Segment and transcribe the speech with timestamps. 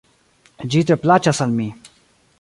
[0.75, 1.71] Ĝi tre plaĉas al mi.